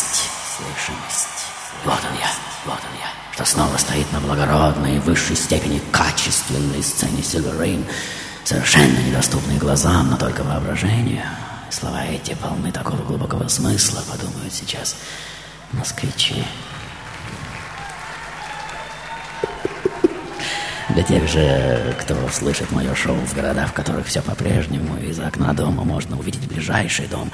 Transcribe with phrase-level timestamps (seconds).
[0.00, 0.30] слышимость.
[0.56, 1.46] Слышимость.
[1.84, 2.30] Вот он я,
[2.66, 7.86] вот он я, что снова стоит на благородной, в высшей степени качественной сцене Rain,
[8.44, 11.24] совершенно недоступной глазам, но только воображению.
[11.70, 14.96] Слова эти полны такого глубокого смысла, подумают сейчас
[15.72, 16.44] москвичи.
[20.94, 25.52] Для тех же, кто слышит мое шоу в городах, в которых все по-прежнему, из окна
[25.52, 27.30] дома можно увидеть ближайший дом.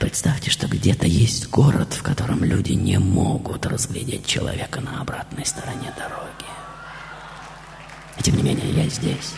[0.00, 5.92] Представьте, что где-то есть город, в котором люди не могут разглядеть человека на обратной стороне
[5.96, 6.50] дороги.
[8.18, 9.32] И тем не менее, я здесь,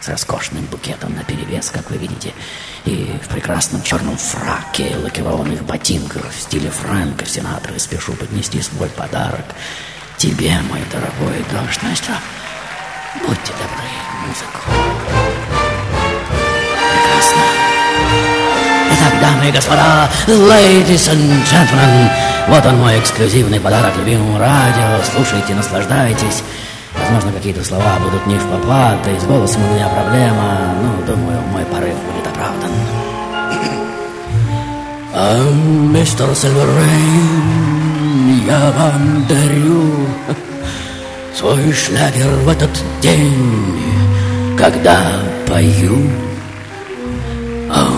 [0.00, 2.34] с роскошным букетом на перевес, как вы видите,
[2.84, 9.46] и в прекрасном черном фраке лакированных ботинках в стиле Фрэнка Синатра спешу поднести свой подарок
[10.18, 11.80] тебе, мой дорогой дождь.
[13.20, 13.84] Будьте добры,
[14.26, 14.58] музыку.
[16.92, 17.42] Прекрасно.
[18.90, 22.08] Итак, дамы и господа, ladies and gentlemen,
[22.48, 24.98] вот он мой эксклюзивный подарок любимому радио.
[25.14, 26.42] Слушайте, наслаждайтесь.
[26.98, 30.74] Возможно, какие-то слова будут не в попад, и с голосом у меня проблема.
[30.80, 32.70] Ну, думаю, мой порыв будет оправдан.
[35.14, 35.38] А,
[35.92, 37.42] мистер Сильверрейн,
[38.46, 40.08] я вам дарю
[41.34, 42.70] свой шлягер в этот
[43.00, 43.82] день,
[44.58, 45.00] когда
[45.48, 46.10] пою.
[47.70, 47.88] О,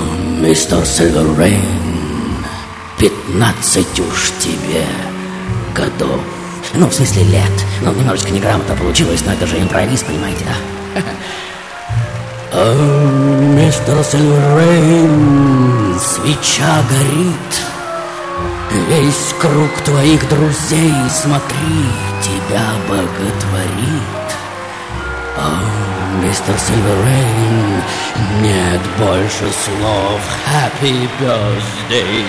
[0.40, 1.62] мистер Silver Rain,
[2.98, 4.84] пятнадцать уж тебе
[5.74, 6.20] годов.
[6.74, 7.64] Ну, в смысле лет.
[7.82, 11.02] Ну, немножечко неграмотно получилось, но это же импровиз, понимаете, да?
[12.52, 12.74] О,
[13.56, 17.62] мистер Silver Rain, свеча горит,
[18.70, 21.86] Весь круг твоих друзей, смотри,
[22.22, 24.24] тебя боготворит.
[25.36, 27.82] О, мистер Сильверейн,
[28.40, 30.20] нет больше слов.
[30.46, 32.24] Happy birthday.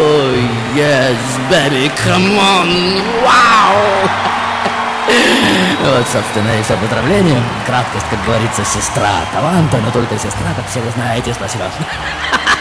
[0.00, 0.34] Oh,
[0.74, 1.16] yes,
[1.50, 4.08] baby, come on, wow!
[5.80, 7.40] Вот, собственно, и все поздравления.
[7.64, 11.32] Краткость, как говорится, сестра таланта, но только сестра, как все вы знаете.
[11.32, 11.64] Спасибо.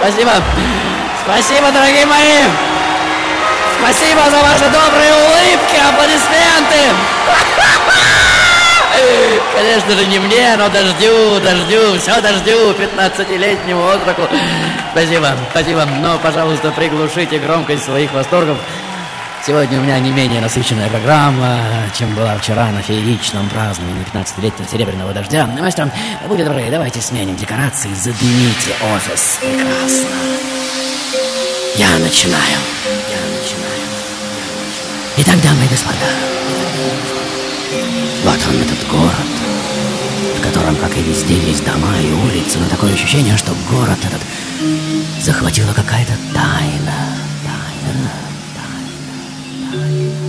[0.00, 0.32] Спасибо.
[1.24, 2.42] Спасибо, дорогие мои.
[3.80, 6.94] Спасибо за ваши добрые улыбки, аплодисменты.
[9.54, 14.22] Конечно же, не мне, но дождю, дождю, все дождю, 15-летнему отроку.
[14.92, 15.84] Спасибо, спасибо.
[16.00, 18.58] Но, пожалуйста, приглушите громкость своих восторгов.
[19.46, 21.58] Сегодня у меня не менее насыщенная программа,
[21.96, 25.46] чем была вчера на фееричном праздновании 15-летнего серебряного дождя.
[25.46, 25.90] Мастер,
[26.26, 29.38] будьте добры, давайте сменим декорации, задымите офис.
[29.40, 30.08] Прекрасно.
[31.76, 32.58] Я начинаю.
[32.84, 33.78] Я начинаю.
[35.18, 35.94] Итак, дамы и господа,
[38.24, 39.12] вот он, этот город,
[40.38, 44.20] в котором, как и везде, есть дома и улицы, но такое ощущение, что город этот
[45.22, 46.12] захватила какая-то.
[46.34, 47.27] Тайна.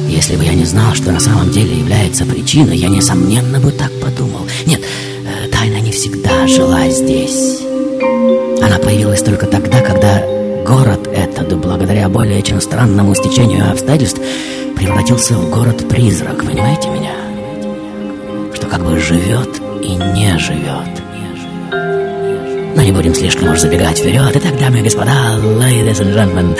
[0.09, 3.91] Если бы я не знал, что на самом деле является причиной, я, несомненно, бы так
[4.01, 4.41] подумал.
[4.65, 7.59] Нет, э, тайна не всегда жила здесь.
[8.59, 10.23] Она появилась только тогда, когда
[10.65, 14.19] город этот, благодаря более чем странному стечению обстоятельств,
[14.75, 17.13] превратился в город-призрак, понимаете меня?
[18.55, 20.89] Что как бы живет и не живет.
[22.75, 24.31] Но не будем слишком уж забегать вперед.
[24.33, 26.57] Итак, дамы и господа, ladies and gentlemen,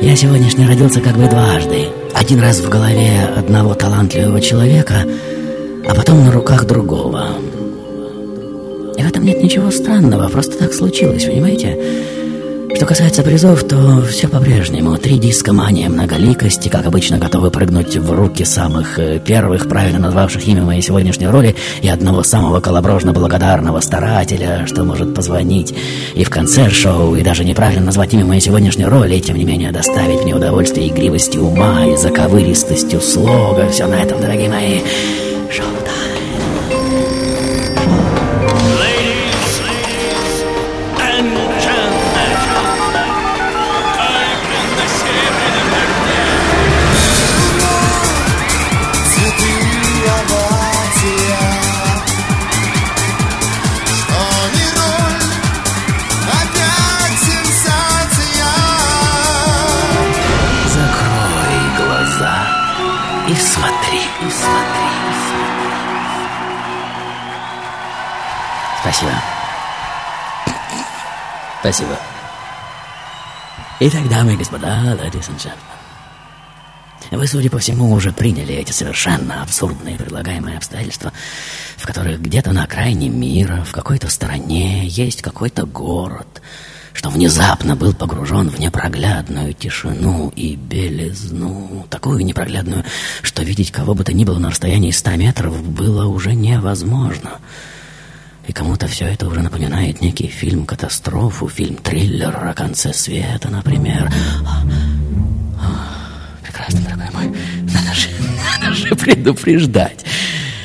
[0.00, 1.88] я сегодняшний родился как бы дважды.
[2.22, 5.04] Один раз в голове одного талантливого человека,
[5.88, 7.30] а потом на руках другого.
[8.96, 11.76] И в этом нет ничего странного, просто так случилось, понимаете?
[12.82, 14.96] Что касается призов, то все по-прежнему.
[14.96, 20.44] Три диска «Мания многоликости», как обычно, готовы прыгнуть в руки самых э, первых, правильно назвавших
[20.48, 25.72] имя моей сегодняшней роли, и одного самого колоброжно-благодарного старателя, что может позвонить
[26.16, 29.44] и в конце шоу, и даже неправильно назвать имя моей сегодняшней роли, и тем не
[29.44, 33.68] менее доставить мне удовольствие игривости ума и заковыристостью слога.
[33.70, 34.80] Все на этом, дорогие мои.
[35.52, 35.81] Шоу
[69.02, 69.22] Спасибо.
[71.60, 71.98] Спасибо.
[73.80, 75.50] Итак, дамы и господа, ladies and
[77.10, 81.12] Вы, судя по всему, уже приняли эти совершенно абсурдные предлагаемые обстоятельства,
[81.76, 86.40] в которых где-то на окраине мира, в какой-то стороне есть какой-то город,
[86.92, 92.84] что внезапно был погружен в непроглядную тишину и белизну, такую непроглядную,
[93.22, 97.40] что видеть кого бы то ни было на расстоянии ста метров было уже невозможно.
[98.46, 104.12] И кому-то все это уже напоминает некий фильм-катастрофу, фильм-триллер о конце света, например.
[106.42, 107.38] Прекрасно, дорогой мой.
[107.72, 108.08] Надо же,
[108.60, 110.04] надо же предупреждать.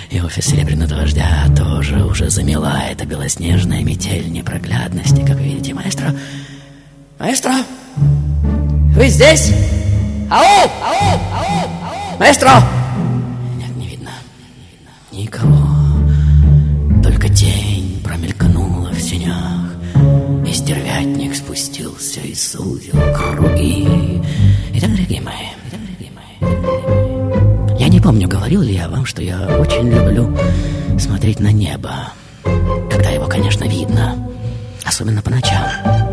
[0.09, 6.15] И офис Серебряного дождя тоже уже замела эта белоснежная метель непроглядности, как видите, маэстро.
[7.19, 7.53] Маэстро!
[8.95, 9.53] Вы здесь?
[10.31, 10.69] Ау!
[10.83, 11.19] Ау!
[11.33, 11.69] Ау!
[11.83, 12.19] Ау!
[12.19, 12.63] Маэстро!
[13.57, 13.75] Нет.
[13.75, 14.11] Не видно.
[15.11, 15.76] Никого.
[17.19, 19.71] Только тень промелькнула в сенях,
[20.45, 24.21] и стервятник спустился и сузил круги.
[24.75, 29.89] Итак, дорогие мои, дорогие мои, я не помню, говорил ли я вам, что я очень
[29.89, 30.37] люблю
[30.99, 32.09] смотреть на небо,
[32.43, 34.15] когда его, конечно, видно,
[34.85, 36.06] особенно по ночам.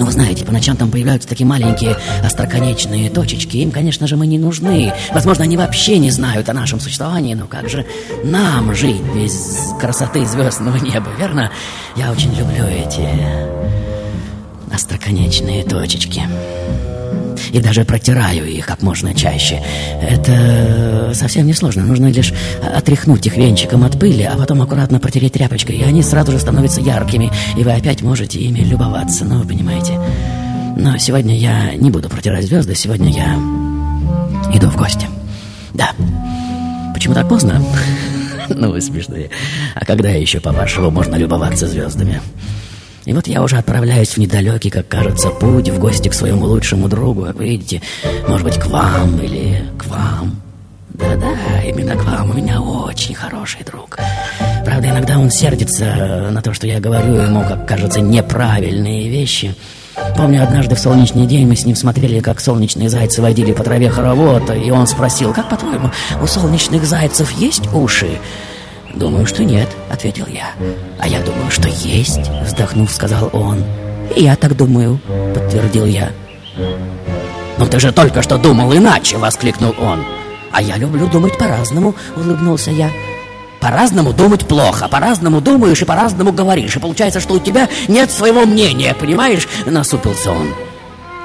[0.00, 1.94] Ну, вы знаете, по ночам там появляются такие маленькие
[2.24, 3.58] остроконечные точечки.
[3.58, 4.94] Им, конечно же, мы не нужны.
[5.12, 7.34] Возможно, они вообще не знают о нашем существовании.
[7.34, 7.84] Но как же
[8.24, 11.52] нам жить без красоты звездного неба, верно?
[11.96, 13.06] Я очень люблю эти
[14.72, 16.22] остроконечные точечки
[17.52, 19.62] и даже протираю их как можно чаще.
[20.02, 21.84] Это совсем не сложно.
[21.84, 22.32] Нужно лишь
[22.74, 26.80] отряхнуть их венчиком от пыли, а потом аккуратно протереть тряпочкой, и они сразу же становятся
[26.80, 29.24] яркими, и вы опять можете ими любоваться.
[29.24, 29.98] Ну, вы понимаете.
[30.76, 33.34] Но сегодня я не буду протирать звезды, сегодня я
[34.54, 35.06] иду в гости.
[35.74, 35.90] Да.
[36.94, 37.62] Почему так поздно?
[38.52, 39.30] Ну, вы смешные.
[39.76, 42.20] А когда еще, по-вашему, можно любоваться звездами?
[43.10, 46.86] И вот я уже отправляюсь в недалекий, как кажется, путь в гости к своему лучшему
[46.88, 47.82] другу, как вы видите,
[48.28, 50.40] может быть, к вам или к вам.
[50.90, 52.30] Да-да, именно к вам.
[52.30, 53.98] У меня очень хороший друг.
[54.64, 59.56] Правда, иногда он сердится на то, что я говорю ему, как кажется, неправильные вещи.
[60.16, 63.90] Помню, однажды в солнечный день мы с ним смотрели, как солнечные зайцы водили по траве
[63.90, 65.90] хоровод, и он спросил, как, по-твоему,
[66.22, 68.20] у солнечных зайцев есть уши?
[68.94, 70.50] «Думаю, что нет»,— ответил я.
[70.98, 73.62] «А я думаю, что есть»,— вздохнув, сказал он.
[74.16, 75.00] «И я так думаю»,—
[75.34, 76.10] подтвердил я.
[77.58, 80.04] «Но ты же только что думал иначе!»— воскликнул он.
[80.52, 82.90] «А я люблю думать по-разному»,— улыбнулся я.
[83.60, 86.76] По-разному думать плохо, по-разному думаешь и по-разному говоришь.
[86.76, 90.48] И получается, что у тебя нет своего мнения, понимаешь?»— насупился он.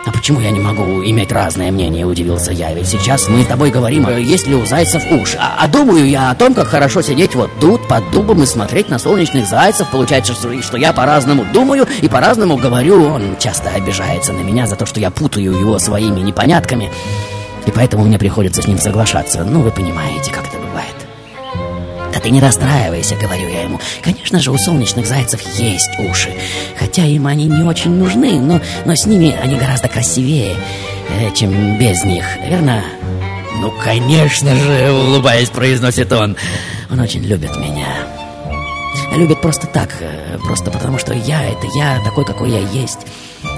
[0.06, 2.72] «А почему я не могу иметь разное мнение?»– удивился я.
[2.74, 5.36] «Ведь сейчас мы с тобой говорим, э, есть ли у зайцев уши.
[5.40, 8.90] А, а думаю я о том, как хорошо сидеть вот тут, под дубом, и смотреть
[8.90, 9.90] на солнечных зайцев.
[9.90, 13.04] Получается, что, что я по-разному думаю и по-разному говорю.
[13.04, 16.92] Он часто обижается на меня за то, что я путаю его своими непонятками.
[17.66, 19.44] И поэтому мне приходится с ним соглашаться.
[19.44, 20.65] Ну, вы понимаете, как это бывает».
[22.16, 23.80] «Да ты не расстраивайся»,— говорю я ему.
[24.02, 26.34] «Конечно же, у солнечных зайцев есть уши.
[26.80, 30.56] Хотя им они не очень нужны, но, но с ними они гораздо красивее,
[31.10, 32.82] э, чем без них, верно?»
[33.60, 36.38] «Ну, конечно же»,— улыбаясь, произносит он.
[36.90, 37.88] «Он очень любит меня».
[39.14, 43.00] Любит просто так, э, просто потому что я— это я, такой, какой я есть.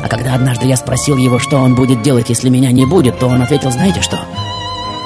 [0.03, 3.27] А когда однажды я спросил его, что он будет делать, если меня не будет, то
[3.27, 4.19] он ответил, знаете что?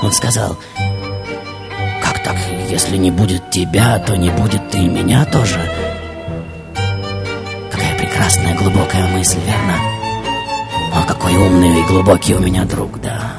[0.01, 0.57] Он сказал,
[2.71, 5.59] если не будет тебя, то не будет и меня тоже.
[7.69, 9.75] Какая прекрасная глубокая мысль, верно?
[10.93, 13.33] О, какой умный и глубокий у меня друг, да.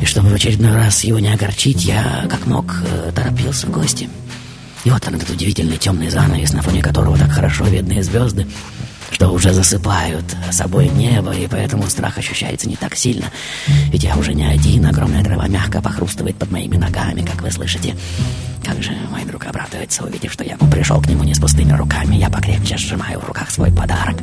[0.00, 4.10] И чтобы в очередной раз его не огорчить, я, как мог, э, торопился в гости.
[4.82, 8.48] И вот он, этот удивительный темный занавес, на фоне которого так хорошо видны звезды,
[9.12, 13.26] что уже засыпают собой небо, и поэтому страх ощущается не так сильно.
[13.90, 17.94] Ведь я уже не один, огромная трава мягко похрустывает под моими ногами, как вы слышите.
[18.64, 22.14] Как же мой друг обрадуется, увидев, что я пришел к нему не с пустыми руками.
[22.14, 24.16] Я покрепче сжимаю в руках свой подарок.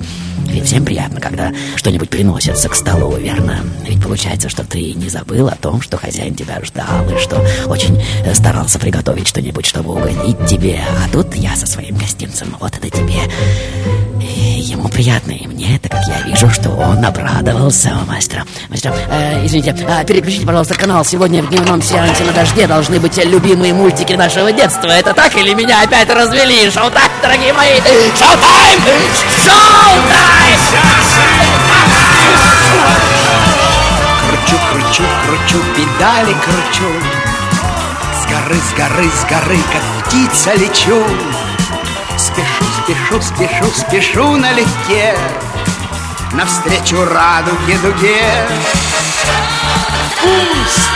[0.45, 3.59] Ведь всем приятно, когда что-нибудь приносится к столу, верно?
[3.87, 8.01] Ведь получается, что ты не забыл о том, что хозяин тебя ждал, и что очень
[8.33, 10.79] старался приготовить что-нибудь, чтобы угодить тебе.
[11.05, 13.19] А тут я со своим гостинцем, вот это тебе.
[14.21, 18.45] Ему приятно, и мне, так как я вижу, что он обрадовался, мастер.
[18.69, 21.05] Мастер, э, извините, э, переключите, пожалуйста, канал.
[21.05, 24.87] Сегодня в дневном сеансе на дожде должны быть любимые мультики нашего детства.
[24.87, 26.69] Это так или меня опять развели?
[26.69, 27.75] Шоу-тайм, дорогие мои!
[27.79, 28.81] Шоу-тайм!
[29.43, 30.59] Шоу-тайм!
[34.29, 36.91] Кручу, кручу, кручу, педали кручу
[38.13, 41.03] С горы, с горы, с горы, как птица лечу
[42.17, 45.15] Спешу, спешу, спешу, спешу налегке
[46.33, 48.47] Навстречу радуге дуге.
[50.21, 50.89] Пусть,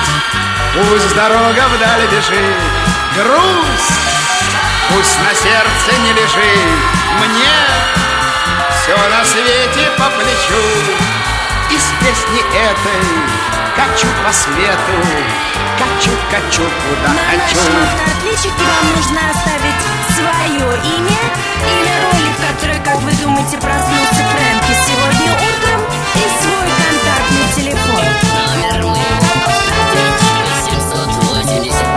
[0.75, 2.61] пусть дорога вдаль бежит
[3.15, 3.99] Грусть,
[4.89, 7.03] пусть на сердце не лежит.
[7.19, 8.03] Мне
[8.83, 10.63] все на свете по плечу
[11.69, 13.03] Из песни этой
[13.75, 15.07] Качу по свету
[15.77, 17.55] Качу, качу, куда хочу.
[17.55, 21.21] нашем автоотличнике вам нужно оставить свое имя
[21.65, 25.81] или роли, в которой, как вы думаете, проснулся Фрэнки сегодня утром
[26.15, 28.05] и свой контактный телефон.
[28.33, 31.93] Номер моего автоответчика 783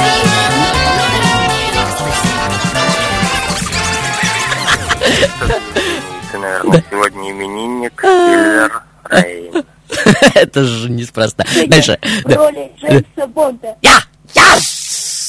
[6.32, 9.64] Ты, наверное, сегодня именинник Сильвер Рейн.
[10.34, 11.44] Это же неспроста.
[11.66, 11.98] Дальше.
[12.24, 13.76] В роли Джеймса Бонда.
[13.82, 14.00] Я!
[14.34, 14.58] Я!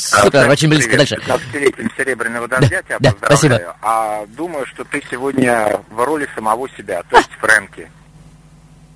[0.07, 0.91] Супер, очень близко.
[0.91, 1.49] Привет, Дальше.
[1.51, 3.73] 15-летием Серебряного дождя тебя Да, поздравляю.
[3.81, 7.89] А думаю, что ты сегодня в роли самого себя, то есть Фрэнки.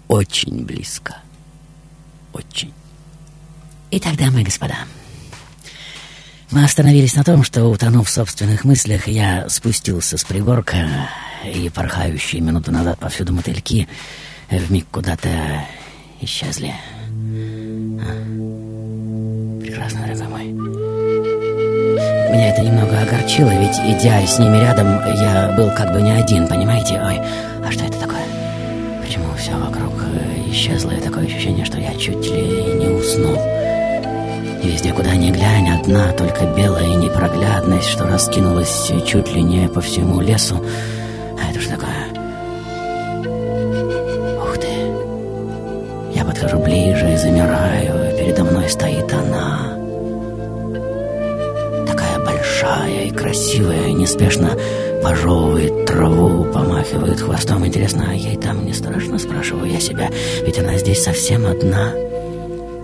[0.08, 1.18] Очень близко.
[2.34, 2.74] Очень.
[3.92, 4.76] Итак, дамы и господа,
[6.50, 11.10] мы остановились на том, что, утонув в собственных мыслях, я спустился с пригорка,
[11.44, 13.88] и порхающие минуту назад повсюду мотыльки
[14.50, 15.66] вмиг куда-то
[16.22, 16.74] исчезли.
[18.00, 18.41] А.
[22.32, 26.48] Меня это немного огорчило, ведь, идя с ними рядом, я был как бы не один,
[26.48, 26.94] понимаете?
[27.04, 27.20] Ой,
[27.68, 28.24] а что это такое?
[29.04, 33.36] Почему все вокруг э, исчезло, и такое ощущение, что я чуть ли не уснул?
[34.64, 40.22] Везде, куда ни глянь, одна только белая непроглядность, что раскинулась чуть ли не по всему
[40.22, 40.64] лесу.
[41.38, 41.90] А это что такое?
[44.38, 46.18] Ух ты!
[46.18, 49.81] Я подхожу ближе и замираю, передо мной стоит она.
[52.62, 54.56] Большая и красивая, неспешно
[55.02, 57.66] пожевывает траву, помахивает хвостом.
[57.66, 60.10] Интересно, а ей там не страшно, спрашиваю я себя,
[60.46, 61.92] ведь она здесь совсем одна.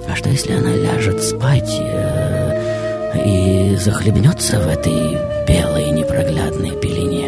[0.09, 7.27] А что, если она ляжет спать э, и захлебнется в этой белой непроглядной пелене?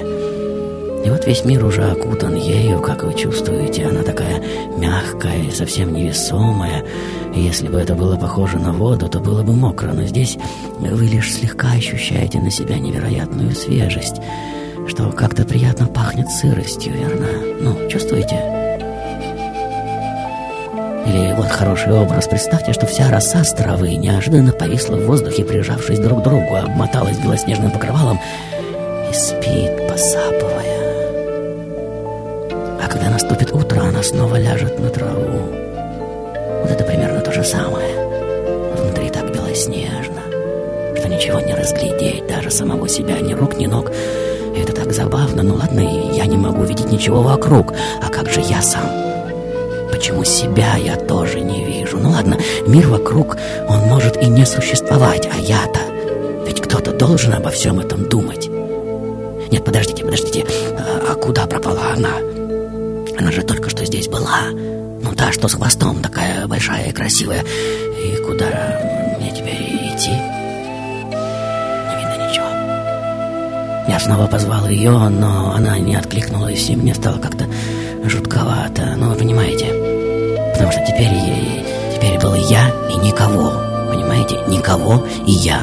[1.06, 3.86] И вот весь мир уже окутан ею, как вы чувствуете.
[3.86, 4.42] Она такая
[4.76, 6.84] мягкая и совсем невесомая.
[7.36, 9.92] Если бы это было похоже на воду, то было бы мокро.
[9.94, 10.38] Но здесь
[10.80, 14.22] вы лишь слегка ощущаете на себя невероятную свежесть,
[14.88, 17.28] что как-то приятно пахнет сыростью, верно?
[17.62, 18.60] Ну, чувствуете?
[21.06, 22.28] Или вот хороший образ.
[22.28, 27.18] Представьте, что вся роса с травы неожиданно повисла в воздухе, прижавшись друг к другу, обмоталась
[27.18, 28.20] белоснежным покрывалом
[29.10, 30.80] и спит, посапывая.
[32.84, 35.50] А когда наступит утро, она снова ляжет на траву.
[36.62, 37.96] Вот это примерно то же самое.
[38.76, 40.24] Внутри так белоснежно,
[40.98, 43.92] что ничего не разглядеть, даже самого себя, ни рук, ни ног.
[44.58, 45.44] Это так забавно.
[45.44, 47.74] Ну ладно, я не могу видеть ничего вокруг.
[48.02, 48.90] А как же я сам?
[49.92, 52.00] Почему себя я тоже не вижу?
[52.00, 55.82] Ну ладно, мир вокруг, он может и не существовать, а я-то...
[56.48, 58.50] Ведь кто-то должен обо всем этом думать.
[59.52, 60.46] Нет, подождите, подождите,
[60.80, 62.10] а, а куда пропала она?
[63.20, 64.50] Она же только что здесь была.
[65.20, 67.44] Та, что с хвостом, такая большая и красивая.
[67.44, 68.46] И куда
[69.20, 70.12] мне теперь идти?
[70.12, 72.46] Не видно ничего.
[73.90, 77.48] Я снова позвал ее, но она не откликнулась, и мне стало как-то
[78.06, 78.96] жутковато.
[78.96, 79.66] Ну, вы понимаете?
[80.54, 81.12] Потому что теперь,
[81.94, 83.52] теперь был я и никого.
[83.92, 84.38] Понимаете?
[84.48, 85.60] Никого и я.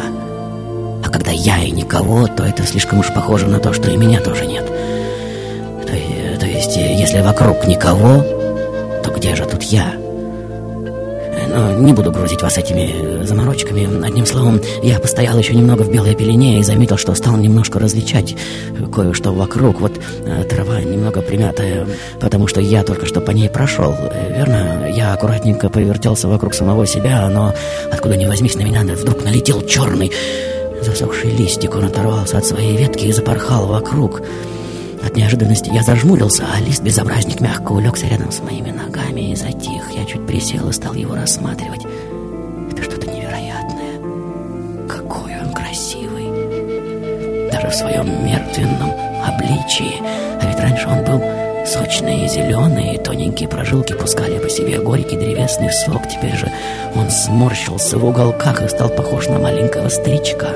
[1.03, 4.21] А когда я и никого, то это слишком уж похоже на то, что и меня
[4.21, 4.67] тоже нет.
[4.67, 8.23] То, то есть, если вокруг никого,
[9.07, 9.95] то где же тут я?
[11.49, 14.05] Но не буду грузить вас этими заморочками.
[14.05, 18.37] Одним словом, я постоял еще немного в белой пелене и заметил, что стал немножко различать
[18.93, 19.81] кое-что вокруг.
[19.81, 19.93] Вот
[20.25, 21.87] э, трава немного примятая,
[22.21, 23.95] потому что я только что по ней прошел.
[24.29, 24.89] Верно?
[24.91, 27.55] Я аккуратненько повертелся вокруг самого себя, но
[27.93, 30.13] откуда ни возьмись на меня вдруг налетел черный
[30.83, 31.75] засохший листик.
[31.75, 34.23] Он оторвался от своей ветки и запорхал вокруг.
[35.07, 39.93] От неожиданности я зажмурился, а лист-безобразник мягко улегся рядом с моими ногами и затих.
[39.97, 41.87] Я чуть присел и стал его рассматривать.
[42.73, 44.01] Это что-то невероятное.
[44.89, 47.51] Какой он красивый.
[47.53, 48.91] Даже в своем мертвенном
[49.25, 50.03] обличии.
[50.43, 51.23] А ведь раньше он был
[52.29, 56.09] зеленый, и тоненькие прожилки пускали по себе горький древесный сок.
[56.09, 56.51] Теперь же
[56.95, 60.49] он сморщился в уголках и стал похож на маленького старичка,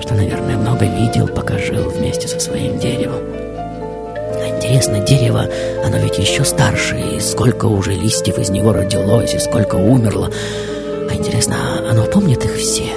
[0.00, 3.49] что, наверное, много видел, пока жил вместе со своим деревом.
[4.70, 5.48] Интересно, дерево,
[5.84, 10.30] оно ведь еще старше, и сколько уже листьев из него родилось, и сколько умерло.
[11.10, 12.92] А интересно, а оно помнит их все?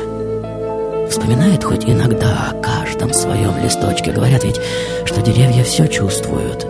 [1.09, 4.11] Вспоминает хоть иногда о каждом своем листочке.
[4.11, 4.61] Говорят ведь,
[5.05, 6.67] что деревья все чувствуют.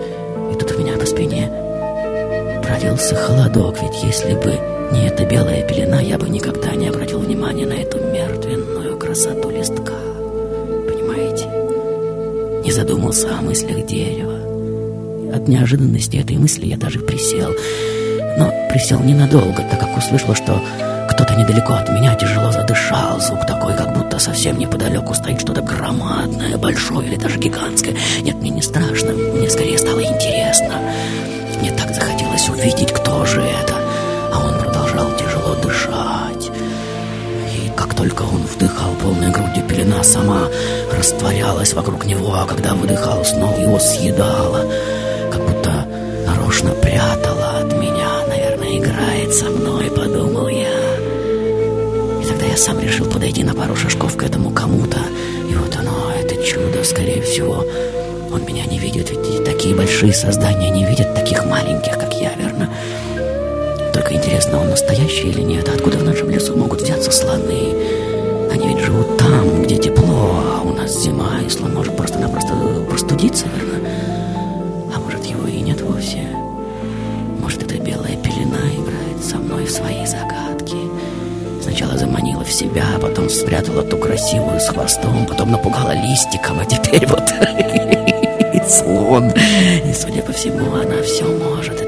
[0.54, 1.52] И тут у меня по спине
[2.64, 4.58] пролился холодок, ведь если бы
[4.94, 10.00] не эта белая пелена, я бы никогда не обратил внимания на эту мертвенную красоту листка.
[10.88, 11.50] Понимаете?
[12.64, 14.33] Не задумался о мыслях дерева.
[15.34, 17.56] От неожиданности этой мысли я даже присел.
[18.38, 20.62] Но присел ненадолго, так как услышал, что
[21.10, 23.20] кто-то недалеко от меня тяжело задышал.
[23.20, 27.96] Звук такой, как будто совсем неподалеку стоит что-то громадное, большое или даже гигантское.
[28.22, 30.76] Нет, мне не страшно, мне скорее стало интересно.
[31.60, 33.74] Мне так захотелось увидеть, кто же это.
[34.32, 36.52] А он продолжал тяжело дышать.
[37.56, 40.48] И как только он вдыхал полной грудью, пелена сама
[40.96, 44.66] растворялась вокруг него, а когда выдыхал, снова его съедала,
[46.94, 48.08] прятала от меня.
[48.28, 50.96] Наверное, играет со мной, подумал я.
[52.22, 55.00] И тогда я сам решил подойти на пару шажков к этому кому-то.
[55.50, 57.66] И вот оно, это чудо, скорее всего.
[58.32, 62.70] Он меня не видит, ведь такие большие создания не видят таких маленьких, как я, верно?
[63.94, 65.70] Только интересно, он настоящий или нет?
[65.70, 67.76] Откуда в нашем лесу могут взяться слоны?
[68.52, 72.54] Они ведь живут там, где тепло, а у нас зима, и слон может просто-напросто
[72.88, 73.88] простудиться, верно?
[74.96, 76.43] А может, его и нет вовсе?
[79.74, 80.78] Свои загадки?
[81.62, 86.66] Сначала заманила в себя, а потом спрятала ту красивую с хвостом, потом напугала листиком, а
[86.66, 87.24] теперь вот
[88.70, 89.32] слон.
[89.32, 91.83] И, судя по всему, она все может,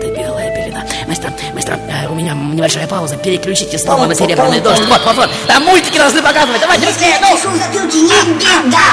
[1.15, 3.15] Мастер, мастер, э, у меня небольшая пауза.
[3.15, 4.83] Переключите снова на серебряный дождь.
[4.85, 5.29] Вот, вот, вот.
[5.47, 6.59] Там мультики должны показывать.
[6.59, 7.37] Давайте быстрее, ну!
[7.37, 8.91] Пишу запилки, не беда.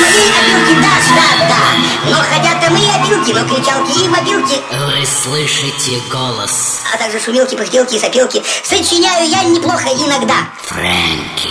[0.00, 2.10] Мои опилки, да, да, да.
[2.10, 7.54] Но хотят и мои опилки, но кричалки и мобилки, Вы слышите голос а также шумилки,
[7.54, 8.42] пыхтелки и сопилки.
[8.64, 10.34] Сочиняю я неплохо иногда.
[10.64, 11.48] Фрэнки,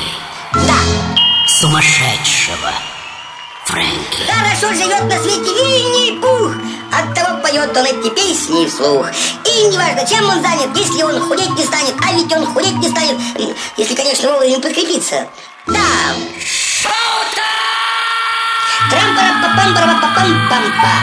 [0.54, 0.76] Да,
[1.48, 2.72] сумасшедшего
[3.72, 4.20] Фрэнки.
[4.28, 6.52] хорошо живет на свете Винни-Пух.
[6.92, 9.08] Оттого поет он эти песни вслух.
[9.46, 12.90] И неважно, чем он занят, если он худеть не станет, а ведь он худеть не
[12.90, 13.18] станет,
[13.78, 15.26] если, конечно, вовремя подкрепиться.
[15.68, 15.80] Да.
[18.90, 20.94] Трам-пара-па-пам-пара-па-пам-пам-па.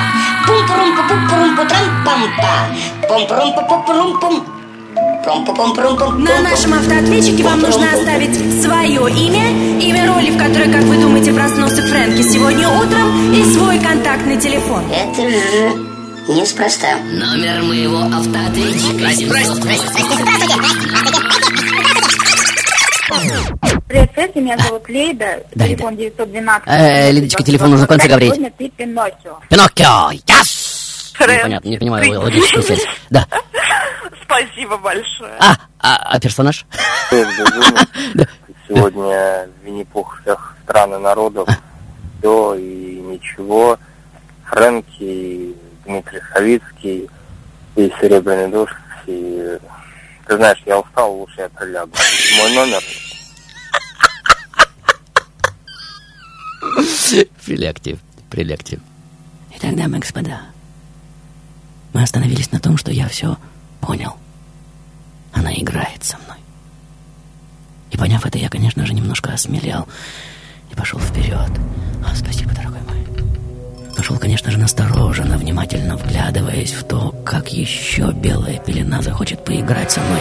[0.47, 2.69] Пум-пурум-пу-пу-пурум-пу-трам-пам-па.
[3.09, 3.09] Пум-пурум-пу-пу-пурум-пум.
[3.09, 4.58] Пром-пу-пум-пурум-пум.
[5.29, 11.35] На нашем автоответчике вам нужно оставить свое имя, имя роли, в которой, как вы думаете,
[11.35, 14.85] проснулся Фрэнки сегодня утром, и свой контактный телефон.
[14.91, 16.97] Это же неспроста.
[17.13, 19.63] Номер моего автоответчика 700.
[23.87, 26.63] Привет, Фредди, меня зовут Лейда, Да, телефон 912.
[26.67, 28.31] Э, Лидочка, телефон нужно в конце говорить.
[28.35, 29.37] Сегодня ты Пиноккио.
[29.51, 30.11] Пиноккио!
[30.27, 30.68] Yes!
[31.21, 32.85] Непонятно, не понимаю логическую связь.
[33.11, 33.27] Да.
[34.25, 35.35] Спасибо большое.
[35.41, 36.65] А, а, а персонаж?
[38.69, 41.49] Сегодня Винни-Пух всех стран и народов.
[42.19, 43.79] Все и ничего.
[44.47, 45.55] Фрэнки,
[45.85, 47.09] Дмитрий Савицкий
[47.77, 48.75] и Серебряный дождь.
[49.07, 49.59] И...
[50.27, 51.91] Ты знаешь, я устал, лучше я прилягу.
[52.39, 52.83] Мой номер
[57.45, 57.97] Прилягте,
[58.31, 58.79] прилягте.
[59.55, 60.43] И тогда мы, господа,
[61.99, 63.39] мы остановились на том, что я все
[63.81, 64.15] понял.
[65.33, 66.37] Она играет со мной.
[67.91, 69.89] И поняв это, я, конечно же, немножко осмелел
[70.71, 71.51] и пошел вперед.
[72.07, 73.05] А, спасибо, дорогой мой.
[73.97, 80.01] Пошел, конечно же, настороженно, внимательно вглядываясь в то, как еще белая пелена захочет поиграть со
[80.01, 80.21] мной,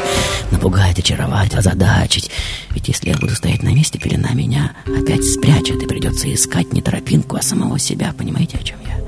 [0.49, 2.31] напугать, очаровать, озадачить.
[2.71, 6.81] Ведь если я буду стоять на месте, пелена меня опять спрячет, и придется искать не
[6.81, 8.15] тропинку, а самого себя.
[8.17, 9.06] Понимаете, о чем я?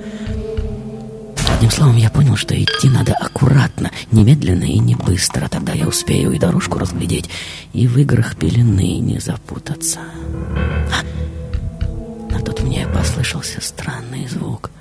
[1.55, 5.47] Одним словом, я понял, что идти надо аккуратно, немедленно и не быстро.
[5.49, 7.29] Тогда я успею и дорожку разглядеть,
[7.73, 9.99] и в играх пелены не запутаться.
[10.93, 11.03] А!
[12.45, 14.71] Тут мне послышался странный звук,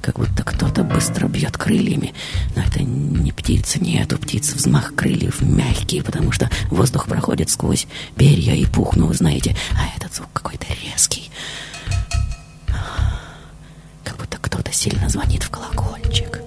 [0.00, 2.14] как будто кто-то быстро бьет крыльями.
[2.56, 7.86] Но это не птица, нет, у птиц взмах крыльев мягкий, потому что воздух проходит сквозь
[8.16, 9.54] перья и пух, ну вы знаете.
[9.72, 11.30] А этот звук какой-то резкий,
[14.04, 14.38] как будто
[14.72, 16.40] кто-то сильно звонит в колокольчик.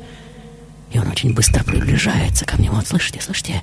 [0.92, 2.72] И он очень быстро приближается ко мне.
[2.72, 3.62] Вот, слышите, слышите?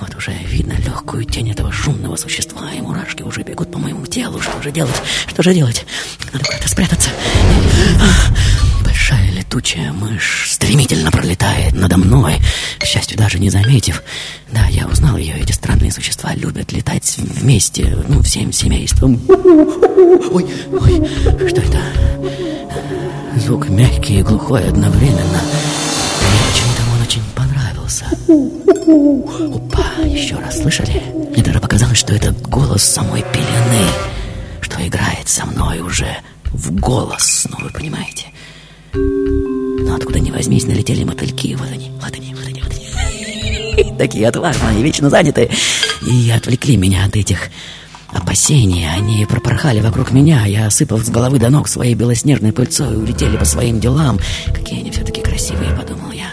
[0.00, 4.40] Вот уже видно легкую тень этого шумного существа, и мурашки уже бегут по моему телу.
[4.40, 5.02] Что же делать?
[5.26, 5.86] Что же делать?
[6.32, 7.10] Надо куда-то спрятаться.
[9.52, 12.38] Летучая мышь стремительно пролетает надо мной,
[12.78, 14.02] к счастью, даже не заметив.
[14.50, 15.34] Да, я узнал ее.
[15.38, 19.20] Эти странные существа любят летать вместе, ну, всем семейством.
[19.28, 21.08] Ой, ой,
[21.50, 21.82] что это?
[23.44, 25.42] Звук мягкий и глухой одновременно.
[26.48, 28.06] Почему-то он очень понравился.
[29.54, 31.02] Опа, еще раз слышали?
[31.30, 33.86] Мне даже показалось, что это голос самой пелены,
[34.62, 38.28] что играет со мной уже в голос, ну вы понимаете.
[39.92, 41.54] Но откуда ни возьмись, налетели мотыльки.
[41.54, 43.98] Вот они, вот они, вот они, вот они.
[43.98, 45.50] Такие отважные, вечно занятые.
[46.00, 47.50] И отвлекли меня от этих
[48.08, 48.88] опасений.
[48.90, 50.46] Они пропорхали вокруг меня.
[50.46, 54.18] Я, осыпав с головы до ног своей белоснежной пыльцой, улетели по своим делам.
[54.54, 56.30] Какие они все-таки красивые, подумал я.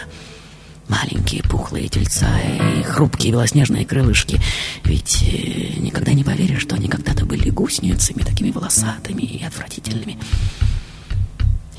[0.88, 4.40] Маленькие пухлые тельца и хрупкие белоснежные крылышки.
[4.86, 10.18] Ведь э, никогда не поверишь, что они когда-то были гусеницами, такими волосатыми и отвратительными.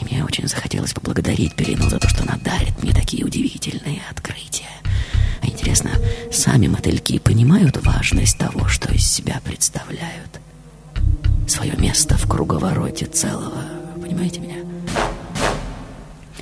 [0.00, 4.68] И мне очень захотелось поблагодарить Перину за то, что она дарит мне такие удивительные открытия.
[5.42, 5.90] А интересно,
[6.32, 10.40] сами мотыльки понимают важность того, что из себя представляют?
[11.46, 13.62] Свое место в круговороте целого.
[14.00, 14.56] Понимаете меня?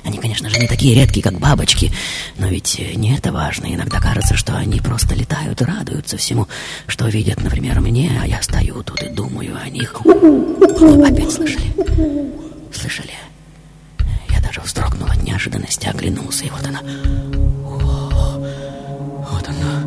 [0.03, 1.91] Они, конечно же, не такие редкие, как бабочки,
[2.37, 3.73] но ведь не это важно.
[3.73, 6.47] Иногда кажется, что они просто летают радуются всему,
[6.87, 9.99] что видят, например, мне, а я стою тут и думаю о них.
[10.01, 11.73] Опять слышали?
[12.73, 13.11] Слышали?
[14.49, 16.79] Даже вздрогнул от неожиданности, оглянулся, и вот она.
[17.67, 18.41] О,
[19.29, 19.83] вот она,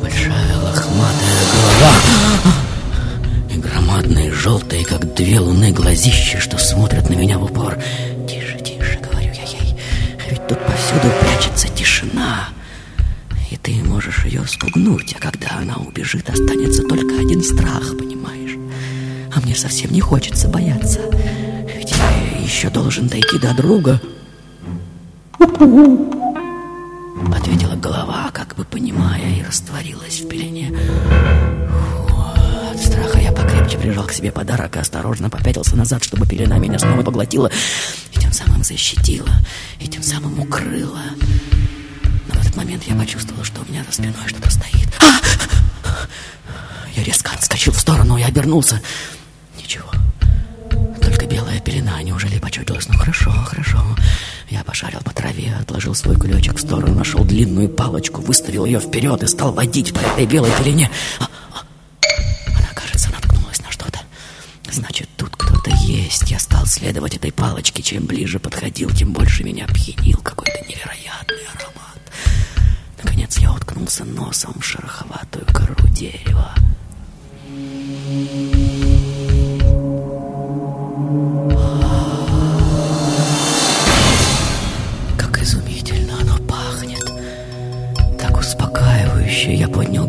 [0.00, 1.94] большая лохматая голова.
[3.50, 7.76] И громадные желтые, как две луны, глазища, что смотрят на меня в упор.
[8.28, 9.76] Тише, тише, говорю я ей.
[10.30, 12.50] Ведь тут повсюду прячется тишина.
[13.50, 18.56] И ты можешь ее спугнуть, а когда она убежит, останется только один страх, понимаешь?
[19.34, 21.00] А мне совсем не хочется бояться.
[21.76, 22.21] Ведь я
[22.52, 24.00] еще должен дойти до друга.
[27.34, 30.70] Ответила голова, как бы понимая, и растворилась в пелене.
[32.70, 36.78] От страха я покрепче прижал к себе подарок и осторожно попятился назад, чтобы пелена меня
[36.78, 37.50] снова поглотила
[38.12, 39.32] и тем самым защитила,
[39.80, 41.00] и тем самым укрыла.
[42.28, 44.90] Но в этот момент я почувствовал, что у меня за спиной что-то стоит.
[45.00, 46.06] А!
[46.94, 48.82] Я резко отскочил в сторону и обернулся.
[49.58, 49.88] Ничего.
[51.32, 52.02] Белая пелена.
[52.02, 52.86] Неужели почудилась?
[52.88, 53.78] Ну хорошо, хорошо.
[54.50, 59.22] Я пошарил по траве, отложил свой кулечек в сторону, нашел длинную палочку, выставил ее вперед
[59.22, 60.90] и стал водить по этой белой пелене.
[61.20, 61.62] А, а,
[62.58, 64.00] Она, кажется, наткнулась на что-то.
[64.70, 66.30] Значит, тут кто-то есть.
[66.30, 67.82] Я стал следовать этой палочке.
[67.82, 72.02] Чем ближе подходил, тем больше меня пьянил какой-то невероятный аромат.
[73.02, 76.52] Наконец я уткнулся носом в шероховатую кору дерева.
[77.52, 78.71] Как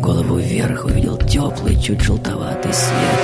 [0.04, 3.20] голову вверх, увидел теплый, чуть желтоватый свет.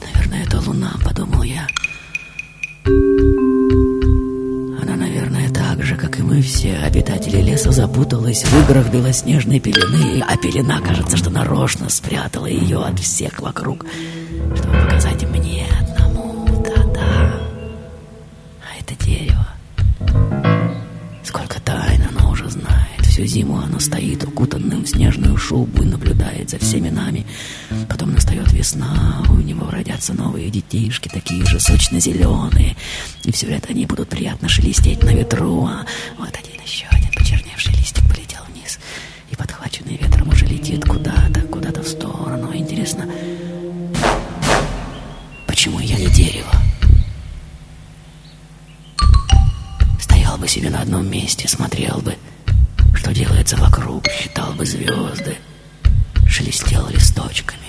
[0.00, 1.66] Наверное, это луна, подумал я.
[4.82, 10.24] Она, наверное, так же, как и мы все, обитатели леса, запуталась в играх белоснежной пелены,
[10.26, 13.84] а пелена, кажется, что нарочно спрятала ее от всех вокруг,
[14.56, 15.66] чтобы показать мне
[23.12, 27.26] Всю зиму оно стоит укутанным в снежную шубу и наблюдает за всеми нами.
[27.86, 32.74] Потом настает весна, у него родятся новые детишки, такие же сочно-зеленые.
[33.24, 35.66] И все это они будут приятно шелестеть на ветру.
[35.66, 35.84] А
[36.16, 38.78] вот один еще, один почерневший листик полетел вниз.
[39.30, 42.50] И подхваченный ветром уже летит куда-то, куда-то в сторону.
[42.54, 43.06] Интересно,
[45.46, 46.50] почему я не дерево?
[50.00, 52.16] Стоял бы себе на одном месте, смотрел бы,
[53.12, 55.36] что делается вокруг, считал бы звезды,
[56.26, 57.60] шелестел листочками.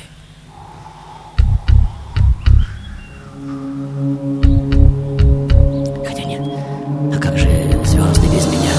[6.07, 6.41] Хотя нет,
[7.13, 7.47] а как же
[7.83, 8.71] звезды без меня?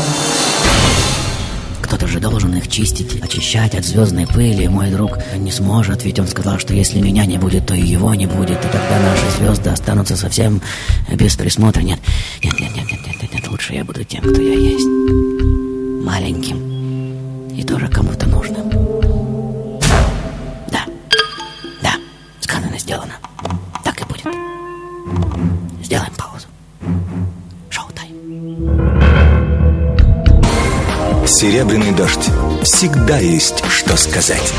[1.83, 4.66] Кто-то же должен их чистить, очищать от звездной пыли.
[4.68, 8.14] Мой друг не сможет, ведь он сказал, что если меня не будет, то и его
[8.14, 10.62] не будет, и тогда наши звезды останутся совсем
[11.12, 11.83] без присмотра.
[11.83, 11.98] Нет,
[12.42, 15.63] нет, нет, нет, нет, нет, нет, лучше я буду тем, кто я есть.
[16.05, 18.69] Маленьким и тоже кому-то нужным.
[20.71, 20.85] Да,
[21.83, 21.95] да,
[22.43, 23.14] сказано, сделано.
[23.83, 24.27] Так и будет.
[25.83, 26.47] Сделаем паузу.
[27.71, 28.14] Шоу-тайм.
[31.27, 32.29] Серебряный дождь.
[32.64, 34.53] Всегда есть что сказать.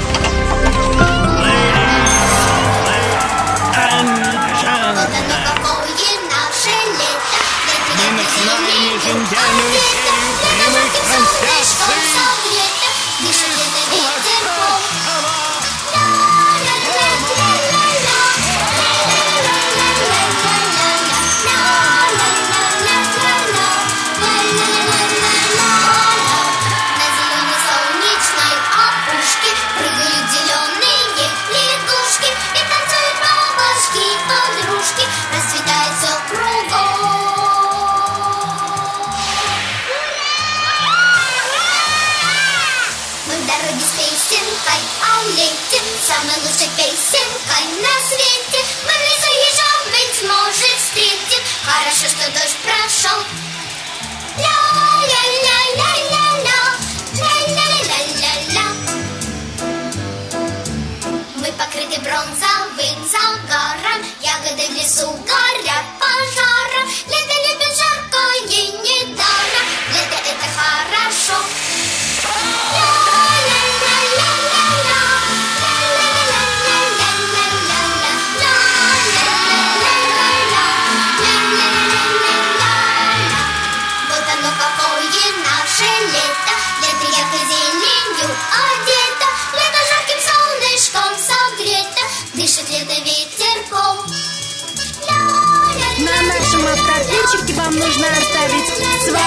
[65.25, 65.94] Лесу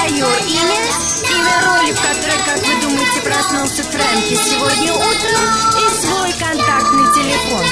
[0.08, 0.80] свое имя,
[1.30, 5.44] имя роли, в которой, как вы думаете, проснулся Фрэнки сегодня утром,
[5.76, 7.64] и свой контактный телефон.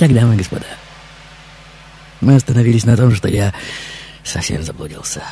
[0.00, 0.64] Итак, дамы и господа,
[2.20, 3.52] мы остановились на том, что я
[4.22, 5.24] совсем заблудился.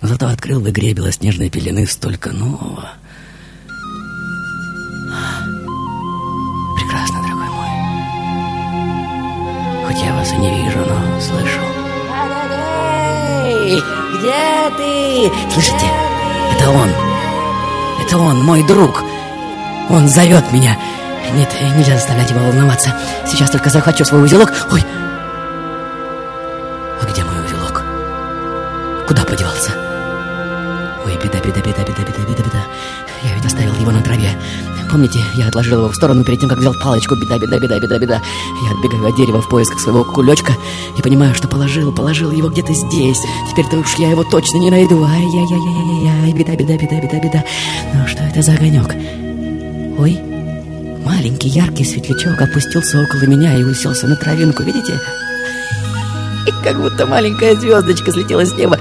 [0.00, 2.92] Но зато открыл в игре белоснежной пелены столько нового.
[6.76, 7.68] Прекрасно, дорогой мой.
[9.84, 11.60] Хоть я вас и не вижу, но слышу.
[13.44, 13.82] Эй,
[14.16, 15.30] где ты?
[15.52, 15.90] Слышите?
[16.56, 16.88] Это он.
[18.00, 19.04] Это он, мой друг.
[19.90, 20.78] Он зовет меня.
[21.34, 22.94] Нет, нельзя заставлять его волноваться.
[23.26, 24.52] Сейчас только захвачу свой узелок.
[24.72, 24.82] Ой!
[27.00, 27.82] А где мой узелок?
[29.06, 29.72] Куда подевался?
[31.04, 32.62] Ой, беда, беда, беда, беда, беда, беда, беда.
[33.22, 34.30] Я ведь оставил его на траве.
[34.90, 37.14] Помните, я отложил его в сторону перед тем, как взял палочку.
[37.14, 38.22] Беда, беда, беда, беда, беда.
[38.64, 40.54] Я отбегаю от дерева в поисках своего кулечка
[40.96, 43.20] и понимаю, что положил, положил его где-то здесь.
[43.50, 45.04] Теперь-то уж я его точно не найду.
[45.04, 47.44] Ай-яй-яй-яй-яй, беда, беда, беда, беда, беда.
[47.92, 48.94] Ну, что это за огонек?
[49.98, 50.18] Ой,
[51.04, 54.98] маленький яркий светлячок опустился около меня и уселся на травинку, видите?
[56.46, 58.78] И как будто маленькая звездочка слетела с неба.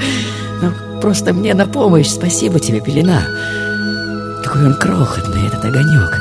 [0.62, 2.10] Ну, просто мне на помощь.
[2.10, 3.22] Спасибо тебе, пелена.
[4.44, 6.18] Какой он крохотный, этот огонек.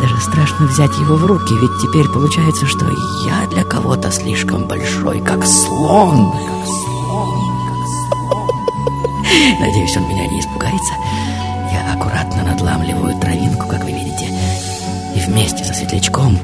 [0.00, 2.86] Даже страшно взять его в руки, ведь теперь получается, что
[3.26, 6.32] я для кого-то слишком большой, как слон.
[6.32, 8.10] Как слон, как слон.
[9.60, 10.94] Надеюсь, он меня не испугается.
[11.72, 14.26] Я аккуратно надламливаю травинку, как вы видите.
[15.30, 16.36] Вместе со светлячком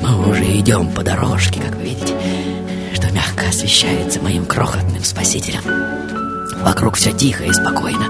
[0.00, 2.14] мы уже идем по дорожке, как вы видите,
[2.94, 5.60] что мягко освещается моим крохотным спасителем.
[6.64, 8.06] Вокруг все тихо и спокойно,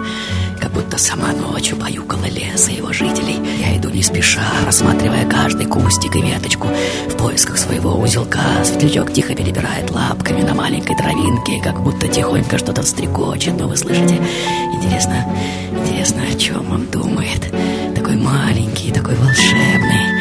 [0.61, 3.41] как будто сама ночью баюкала лес и его жителей.
[3.59, 6.69] Я иду не спеша, рассматривая каждый кустик и веточку
[7.09, 8.41] в поисках своего узелка.
[8.65, 13.59] Светлячок тихо перебирает лапками на маленькой травинке, как будто тихонько что-то стрекочет.
[13.59, 14.23] Но вы слышите?
[14.75, 15.27] Интересно,
[15.73, 17.53] интересно, о чем он думает?
[17.97, 20.20] Такой маленький, такой волшебный.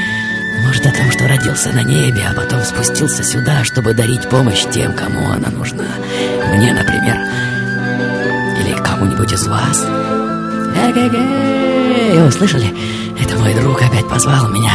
[0.66, 4.94] Может, о том, что родился на небе, а потом спустился сюда, чтобы дарить помощь тем,
[4.94, 5.86] кому она нужна.
[6.54, 7.18] Мне, например,
[8.60, 9.86] или кому-нибудь из вас.
[10.76, 12.22] Эгегей!
[12.22, 12.74] О, слышали?
[13.20, 14.74] Это мой друг опять позвал меня.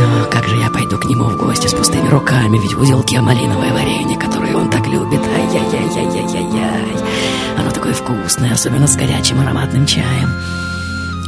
[0.00, 3.20] Но как же я пойду к нему в гости с пустыми руками, ведь в узелке
[3.20, 5.20] малиновое варенье, которое он так любит.
[5.20, 6.96] Ай-яй-яй-яй-яй-яй.
[7.58, 10.30] Оно такое вкусное, особенно с горячим ароматным чаем.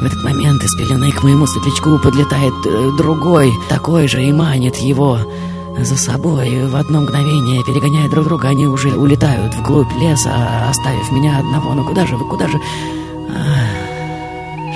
[0.02, 4.74] В этот момент из пелены к моему светлячку подлетает э, другой, такой же, и манит
[4.74, 5.20] его
[5.78, 6.66] за собой.
[6.66, 11.72] В одно мгновение, перегоняя друг друга, они уже улетают вглубь леса, оставив меня одного.
[11.74, 12.58] Ну куда же вы, куда же...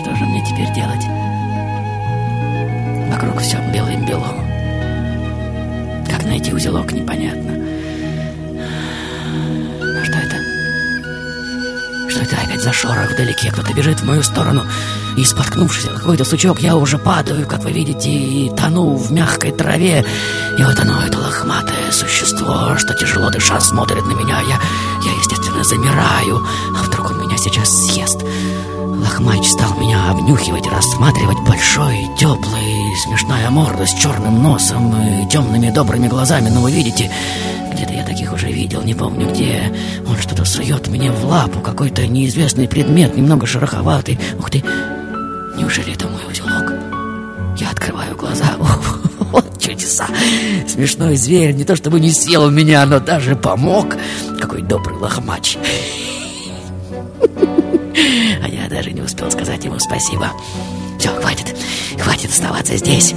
[0.00, 1.04] Что же мне теперь делать?
[3.10, 4.28] Вокруг все белым-бело.
[6.08, 7.45] Как найти узелок, непонятно.
[12.16, 12.36] Что это?
[12.42, 13.50] Опять за шорох вдалеке?
[13.50, 14.64] Кто-то бежит в мою сторону.
[15.16, 20.04] И, споткнувшись какой-то сучок, я уже падаю, как вы видите, и тону в мягкой траве.
[20.58, 24.40] И вот оно, это лохматое существо, что тяжело дыша смотрит на меня.
[24.40, 24.60] Я,
[25.04, 26.46] я естественно, замираю.
[26.78, 28.18] А вдруг он меня сейчас съест?
[29.00, 36.08] Лохмач стал меня обнюхивать рассматривать большой, теплый, смешная морда с черным носом и темными добрыми
[36.08, 36.48] глазами.
[36.48, 37.10] Но вы видите,
[37.72, 39.72] где-то я таких уже видел, не помню где.
[40.08, 44.18] Он что-то сует мне в лапу, какой-то неизвестный предмет, немного шероховатый.
[44.38, 44.64] Ух ты,
[45.58, 46.72] неужели это мой узелок?
[47.58, 48.56] Я открываю глаза.
[49.32, 50.06] Вот чудеса.
[50.68, 53.96] Смешной зверь не то чтобы не съел меня, но даже помог.
[54.40, 55.58] Какой добрый лохмач.
[58.76, 60.32] Даже не успел сказать ему спасибо.
[60.98, 61.54] Все, хватит,
[61.98, 63.14] хватит оставаться здесь.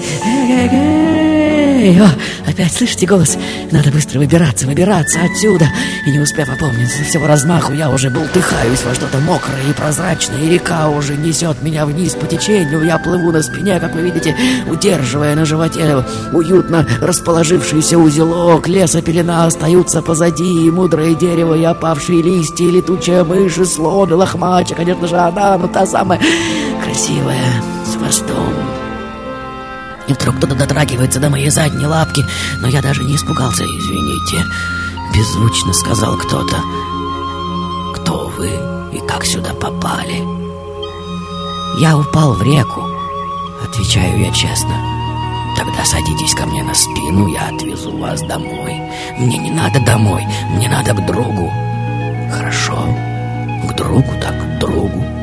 [1.82, 2.10] Эй, о,
[2.46, 3.38] опять слышите голос?
[3.72, 5.70] Надо быстро выбираться, выбираться отсюда.
[6.06, 10.50] И не успев опомниться, всего размаху я уже бултыхаюсь во что-то мокрое и прозрачное, и
[10.50, 12.84] река уже несет меня вниз по течению.
[12.84, 14.36] Я плыву на спине, как вы видите,
[14.70, 18.68] удерживая на животе уютно расположившийся узелок.
[18.68, 24.10] Леса пелена остаются позади, и мудрое дерево, и опавшие листья, и летучая мышь, и слон,
[24.10, 26.20] и лохмача, конечно же, она, ну та самая
[26.90, 28.52] красивая, с хвостом.
[30.08, 32.26] И вдруг кто-то дотрагивается до моей задней лапки,
[32.62, 34.44] но я даже не испугался, извините.
[35.14, 36.58] Беззвучно сказал кто-то.
[37.96, 38.48] Кто вы
[38.92, 40.24] и как сюда попали?
[41.80, 42.82] Я упал в реку,
[43.64, 44.76] отвечаю я честно.
[45.58, 48.82] Тогда садитесь ко мне на спину, я отвезу вас домой.
[49.20, 51.54] Мне не надо домой, мне надо к другу.
[52.32, 52.78] Хорошо,
[53.68, 55.19] к другу так к другу.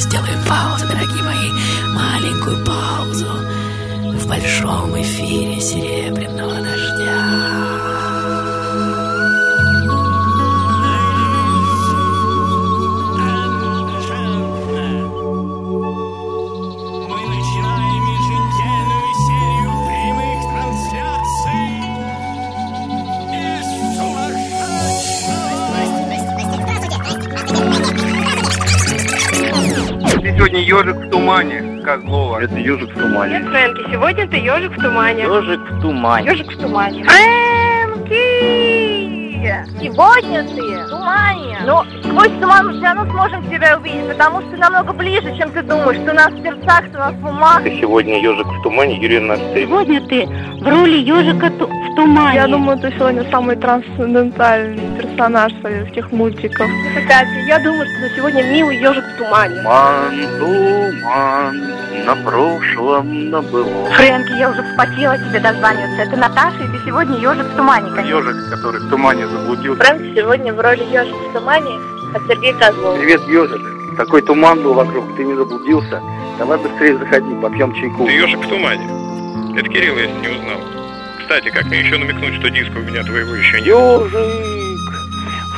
[0.00, 1.50] Сделаем паузу, дорогие мои,
[1.94, 3.26] маленькую паузу
[4.18, 6.79] в большом эфире серебряного дождя.
[30.40, 32.38] Сегодня ежик в тумане, Козлова.
[32.38, 33.40] Это ежик в тумане.
[33.40, 35.22] Нет, Фрэнки, сегодня ты ежик в тумане.
[35.24, 36.30] Ежик в тумане.
[36.30, 37.04] Ежик в тумане.
[37.04, 38.20] Фрэнки!
[39.82, 41.58] Сегодня ты в тумане.
[41.66, 45.50] Но сквозь туман мы все равно сможем тебя увидеть, потому что ты намного ближе, чем
[45.50, 45.98] ты думаешь.
[46.04, 47.62] Ты у нас в сердцах, ты у нас в умах.
[47.62, 49.68] Ты сегодня ежик в тумане, Юрий Анастасьевич.
[49.68, 50.26] Сегодня ты
[50.60, 52.34] в роли ежика в тумане.
[52.34, 56.68] Я думаю, ты сегодня самый трансцендентальный персонаж советских мультиков.
[57.08, 59.56] Катя, я думаю, что ты сегодня милый ежик в тумане.
[59.56, 63.84] Туман, туман, на прошлом, на было.
[63.92, 66.02] Фрэнки, я уже вспотела тебе дозваниваться.
[66.02, 68.18] Это Наташа, и ты сегодня ежик в тумане, конечно.
[68.18, 69.84] Ежик, который в тумане заблудился.
[69.84, 71.70] Фрэнки сегодня в роли ежик в тумане
[72.14, 72.96] от Сергея Козлова.
[72.96, 73.96] Привет, ежик.
[73.96, 76.00] Такой туман был вокруг, ты не заблудился.
[76.38, 78.06] Давай быстрее заходи, попьем чайку.
[78.06, 78.88] Ты ежик в тумане.
[79.56, 80.58] Это Кирилл, если не узнал.
[81.18, 83.66] Кстати, как мне еще намекнуть, что диска у меня твоего еще нет?
[83.66, 84.90] Ежик!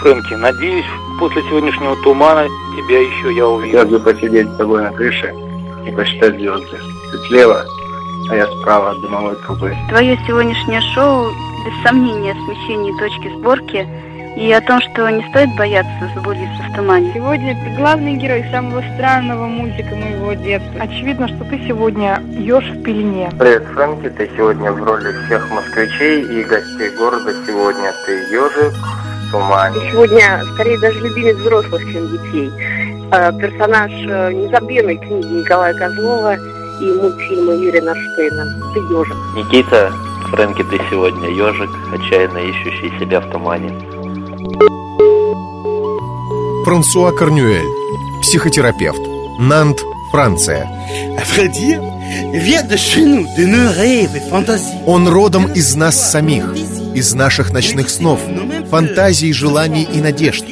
[0.00, 0.86] Фрэнки, надеюсь,
[1.20, 2.46] после сегодняшнего тумана
[2.76, 3.76] тебя еще я увижу.
[3.76, 5.32] Я бы посидеть с тобой на крыше
[5.86, 6.78] и посчитать звезды.
[7.12, 7.64] Ты слева,
[8.30, 9.76] а я справа от дымовой трубы.
[9.88, 11.30] Твое сегодняшнее шоу
[11.64, 13.86] без сомнения о смещении точки сборки
[14.36, 17.12] и о том, что не стоит бояться заблудиться в тумане.
[17.14, 20.80] Сегодня ты главный герой самого странного мультика моего детства.
[20.80, 23.30] Очевидно, что ты сегодня еж в пелене.
[23.38, 27.32] Привет, Фрэнки, ты сегодня в роли всех москвичей и гостей города.
[27.46, 29.76] Сегодня ты ежик в тумане.
[29.90, 32.50] Сегодня скорее даже любимец взрослых, чем детей.
[33.12, 36.36] Э, Персонаж э, незабвенной книги Николая Козлова
[36.80, 38.46] и мультфильма Юрия Нарштейна.
[38.72, 39.16] Ты ежик.
[39.36, 39.92] Никита,
[40.30, 43.70] Фрэнки, ты сегодня ежик, отчаянно ищущий себя в тумане.
[46.64, 47.66] Франсуа Корнюэль,
[48.22, 49.00] психотерапевт,
[49.40, 49.80] Нант,
[50.12, 50.68] Франция.
[54.86, 56.54] Он родом из нас самих,
[56.94, 58.20] из наших ночных снов,
[58.70, 60.44] фантазий, желаний и надежд.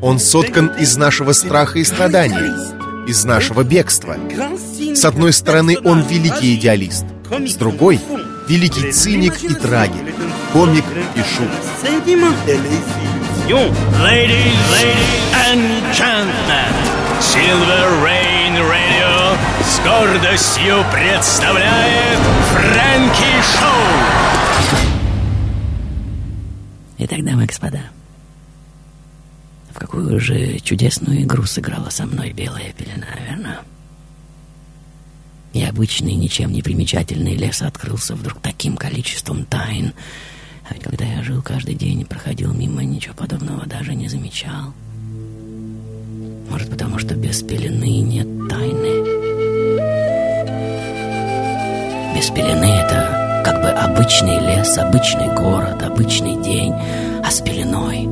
[0.00, 2.50] Он соткан из нашего страха и страданий,
[3.06, 4.16] из нашего бегства.
[4.94, 8.00] С одной стороны, он великий идеалист, с другой—
[8.48, 10.14] великий циник и трагик,
[10.52, 10.84] комик
[11.14, 11.50] и шут.
[13.44, 16.72] Ladies, ladies and gentlemen,
[17.20, 22.20] Silver Rain Radio с гордостью представляет
[22.52, 24.78] Фрэнки Шоу.
[26.96, 27.82] Итак, дамы и господа,
[29.74, 33.60] в какую же чудесную игру сыграла со мной белая пелена, верно?
[35.68, 39.92] Обычный, ничем не примечательный лес открылся вдруг таким количеством тайн.
[40.68, 44.72] А ведь когда я жил каждый день и проходил мимо, ничего подобного даже не замечал.
[46.50, 49.04] Может, потому что без пелены нет тайны.
[52.16, 58.06] Без пелены это как бы обычный лес, обычный город, обычный день, а с пеленой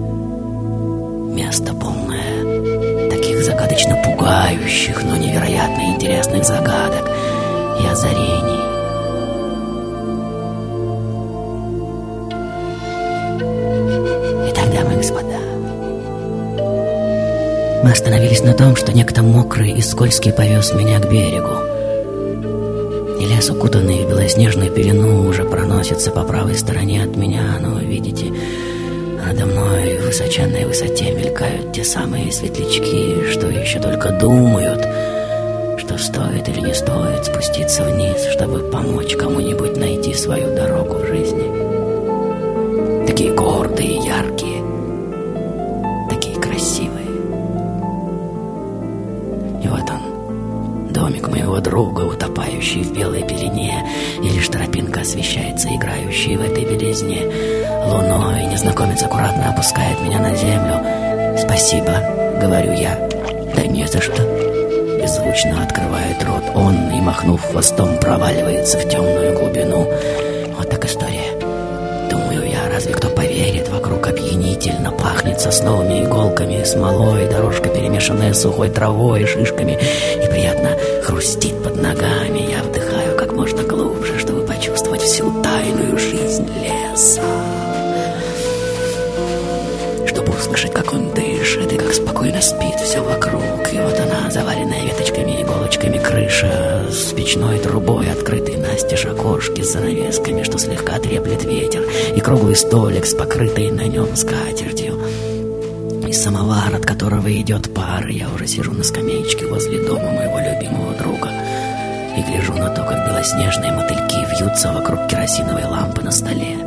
[1.34, 7.08] место полное таких загадочно пугающих, но невероятно интересных загадок
[7.80, 8.81] и озарений.
[17.82, 21.56] Мы остановились на том, что некто мокрый и скользкий повез меня к берегу.
[23.20, 28.32] И лес, укутанный в белоснежную пелену, уже проносится по правой стороне от меня, но, видите,
[29.24, 34.80] надо мной в высоченной высоте мелькают те самые светлячки, что еще только думают,
[35.78, 43.06] что стоит или не стоит спуститься вниз, чтобы помочь кому-нибудь найти свою дорогу в жизни.
[43.06, 44.61] Такие гордые, яркие,
[51.72, 53.82] друга, утопающий в белой пелене,
[54.22, 57.22] и лишь тропинка освещается, играющей в этой белизне
[57.86, 58.44] луной.
[58.44, 61.38] Незнакомец аккуратно опускает меня на землю.
[61.38, 61.94] «Спасибо»,—
[62.42, 63.08] говорю я.
[63.56, 64.22] «Да не за что».
[65.00, 69.90] Беззвучно открывает рот он и, махнув хвостом, проваливается в темную глубину.
[70.58, 71.32] Вот так история.
[72.10, 73.70] Думаю я, разве кто поверит?
[73.70, 79.78] Вокруг опьянительно пахнет сосновыми иголками, смолой, дорожка, перемешанная сухой травой, шишками,
[80.22, 80.26] и
[81.22, 82.50] хрустит под ногами.
[82.50, 87.22] Я вдыхаю как можно глубже, чтобы почувствовать всю тайную жизнь леса.
[90.04, 93.72] Чтобы услышать, как он дышит и как спокойно спит все вокруг.
[93.72, 100.42] И вот она, заваленная веточками, иголочками, крыша с печной трубой, открытый настежь окошки с занавесками,
[100.42, 101.84] что слегка треплет ветер,
[102.16, 104.51] и круглый столик с покрытой на нем скатертью.
[106.22, 111.28] Самовар, от которого идет пар, я уже сижу на скамеечке возле дома моего любимого друга
[112.16, 116.58] и гляжу на то, как белоснежные мотыльки вьются вокруг керосиновой лампы на столе.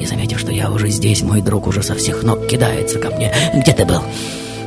[0.00, 3.30] И заметив, что я уже здесь, мой друг уже со всех ног кидается ко мне.
[3.52, 4.00] «Где ты был?»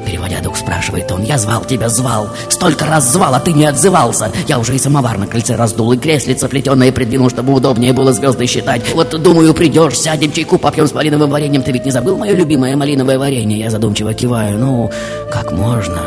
[0.05, 1.23] Переводя дух, спрашивает он.
[1.23, 2.29] «Я звал тебя, звал!
[2.49, 4.31] Столько раз звал, а ты не отзывался!
[4.47, 8.45] Я уже и самовар на кольце раздул, и креслица плетеное придвинул, чтобы удобнее было звезды
[8.45, 8.81] считать.
[8.93, 11.63] Вот, думаю, придешь, сядем, чайку попьем с малиновым вареньем.
[11.63, 14.59] Ты ведь не забыл мое любимое малиновое варенье?» Я задумчиво киваю.
[14.59, 14.91] «Ну,
[15.31, 16.01] как можно?»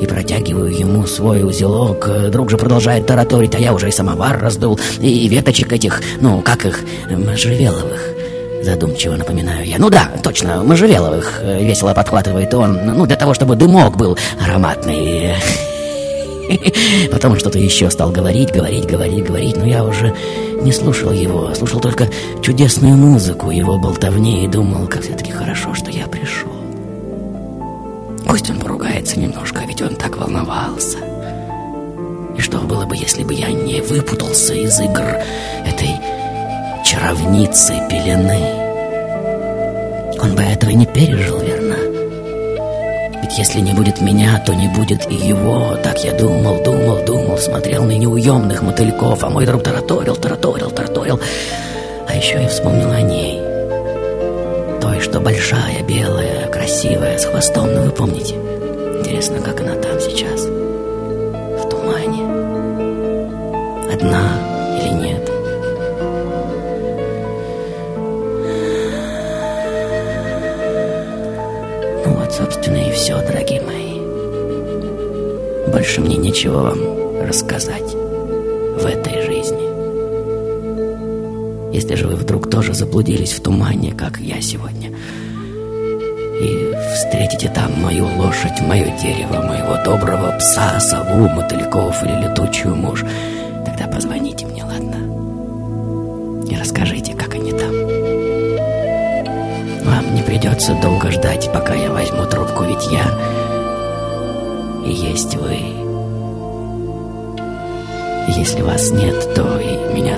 [0.00, 2.08] И протягиваю ему свой узелок.
[2.30, 6.64] Друг же продолжает тараторить, а я уже и самовар раздул, и веточек этих, ну, как
[6.64, 8.21] их, можжевеловых.
[8.62, 9.76] Задумчиво напоминаю я.
[9.78, 11.40] Ну да, точно, можжевеловых.
[11.42, 12.78] э, Весело подхватывает он.
[12.84, 15.34] Ну, для того, чтобы дымок был ароматный.
[17.12, 19.56] Потом что-то еще стал говорить, говорить, говорить, говорить.
[19.56, 20.14] Но я уже
[20.62, 21.52] не слушал его.
[21.54, 22.08] Слушал только
[22.40, 26.50] чудесную музыку его болтовни и думал, как все-таки хорошо, что я пришел.
[28.26, 30.98] Пусть он поругается немножко, ведь он так волновался.
[32.36, 35.04] И что было бы, если бы я не выпутался из игр
[35.66, 35.90] этой
[36.92, 38.38] чаровницы пелены.
[40.20, 41.76] Он бы этого не пережил, верно?
[43.22, 45.76] Ведь если не будет меня, то не будет и его.
[45.82, 51.18] Так я думал, думал, думал, смотрел на неуемных мотыльков, а мой друг тараторил, тараторил, тараторил.
[52.06, 53.40] А еще я вспомнил о ней.
[54.82, 58.34] Той, что большая, белая, красивая, с хвостом, ну вы помните.
[59.00, 60.41] Интересно, как она там сейчас?
[75.72, 79.72] Больше мне нечего вам рассказать в этой жизни.
[81.72, 84.90] Если же вы вдруг тоже заблудились в тумане, как я сегодня,
[86.40, 93.04] и встретите там мою лошадь, мое дерево, моего доброго пса, сову, мотыльков или летучую мушь,
[93.64, 94.96] тогда позвоните мне, ладно?
[96.50, 97.72] И расскажите, как они там.
[99.86, 103.41] Вам не придется долго ждать, пока я возьму трубку, ведь я
[104.90, 105.56] есть вы.
[108.28, 110.11] Если вас нет, то и меня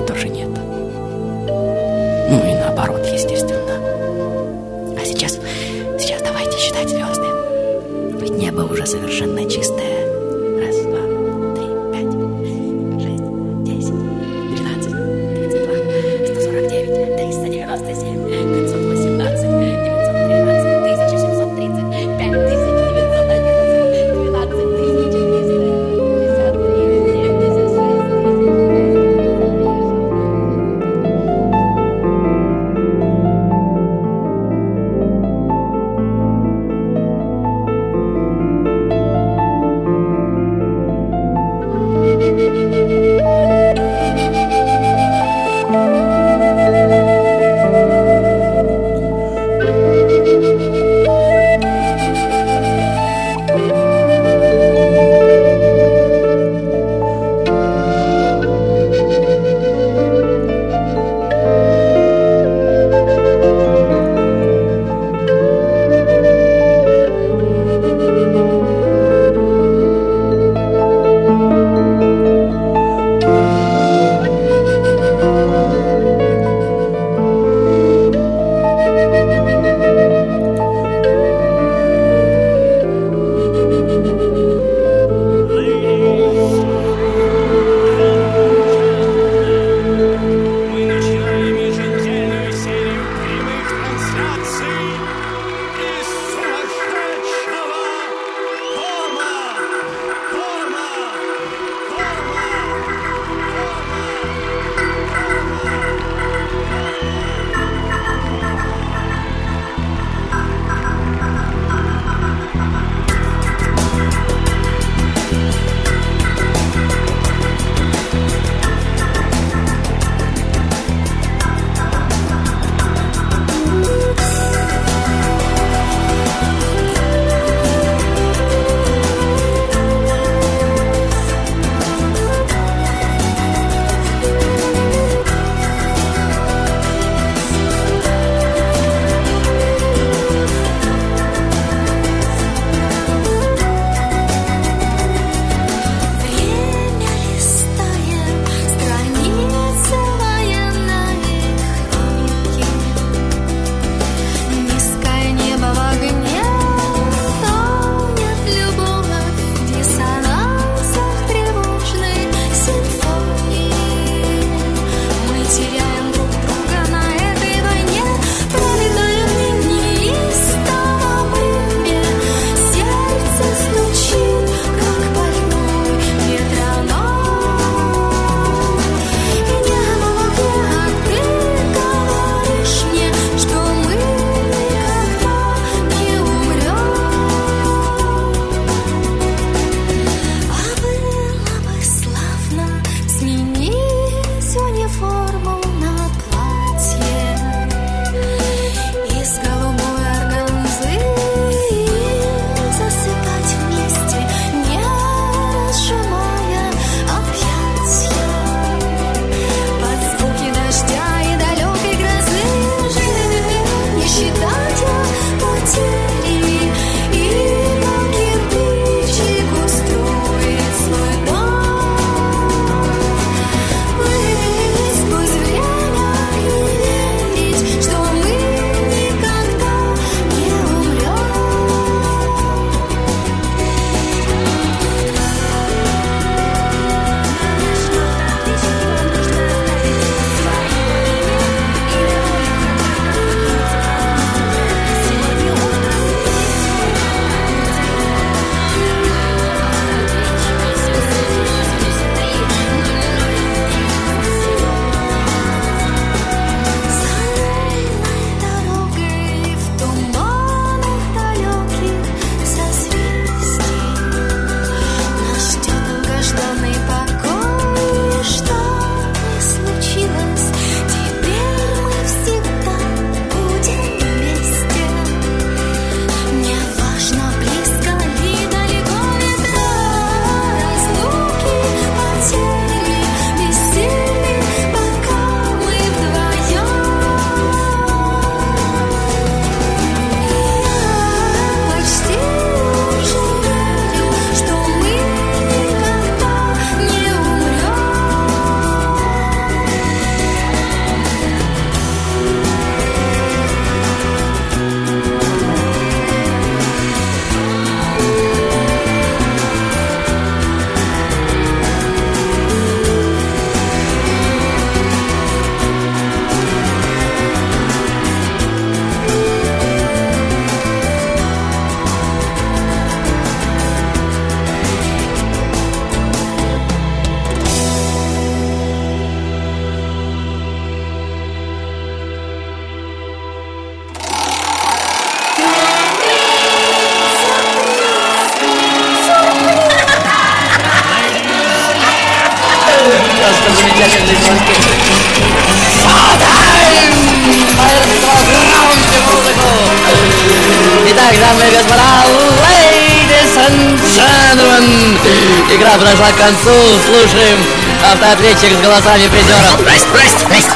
[358.05, 359.59] автоответчик с голосами призеров.
[359.59, 360.51] Здрасте, здрасте, здрасте,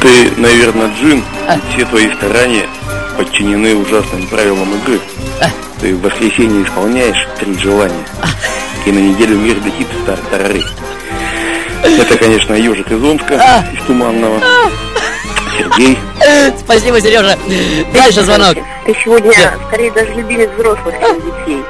[0.00, 1.24] Ты, наверное, джин.
[1.72, 2.68] Все твои старания
[3.16, 5.00] подчинены ужасным правилам игры.
[5.80, 8.06] Ты в воскресенье исполняешь три желания.
[8.86, 10.62] И на неделю мир летит в тартарары.
[11.82, 14.40] Это, конечно, ежик из Омска, из Туманного.
[15.56, 15.98] Сергей.
[16.60, 17.36] Спасибо, Сережа.
[17.92, 18.56] Дальше звонок.
[18.86, 19.32] Ты сегодня
[19.66, 21.64] скорее даже любимец взрослых, чем детей.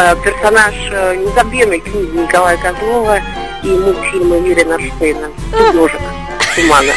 [0.00, 3.20] Э, Персонаж э, незабвенной книги Николая Козлова
[3.64, 6.00] и мультфильма Юрия Нарштейна «Ежик
[6.54, 6.92] тумана».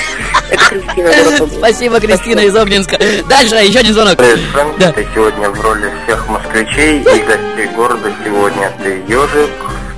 [0.51, 1.57] Это Кристина Обнинск.
[1.57, 2.99] Спасибо, Кристина из Обнинска.
[3.27, 4.17] Дальше, еще один звонок.
[4.17, 8.71] Привет, Фрэнк, ты сегодня в роли всех москвичей и гостей города сегодня.
[8.83, 9.49] Ты ежик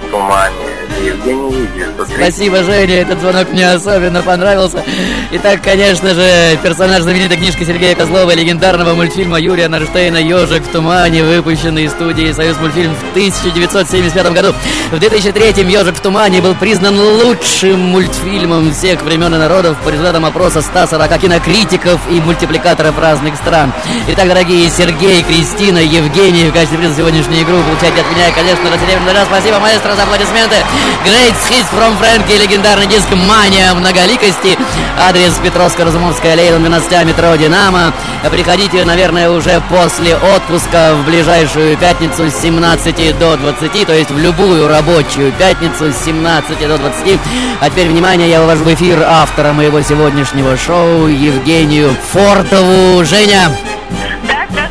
[0.02, 0.73] в тумане.
[1.02, 2.16] Евгений 903.
[2.16, 4.84] Спасибо, Женя, этот звонок мне особенно понравился.
[5.32, 11.24] Итак, конечно же, персонаж знаменитой книжки Сергея Козлова легендарного мультфильма Юрия Нарштейна «Ежик в тумане»,
[11.24, 14.54] выпущенный из студии «Союз мультфильм» в 1975 году.
[14.92, 20.26] В 2003-м «Ежик в тумане» был признан лучшим мультфильмом всех времен и народов по результатам
[20.26, 23.74] опроса 140 кинокритиков и мультипликаторов разных стран.
[24.10, 28.70] Итак, дорогие Сергей, Кристина, Евгений, в качестве приза сегодняшней игру получайте от меня, конечно,
[29.14, 29.28] раз.
[29.28, 30.56] Спасибо, маэстро, за аплодисменты.
[31.04, 34.58] Great Hits from Frankie, легендарный диск «Мания многоликости».
[35.00, 37.94] Адрес Петровско-Разумовская аллея, 12 метро «Динамо».
[38.32, 44.18] Приходите, наверное, уже после отпуска в ближайшую пятницу с 17 до 20, то есть в
[44.18, 47.20] любую рабочую пятницу с 17 до 20.
[47.60, 53.04] А теперь, внимание, я вывожу в эфир автора моего сегодняшнего шоу Евгению Фортову.
[53.04, 53.52] Женя!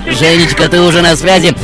[0.06, 1.54] Женечка, ты уже на связи.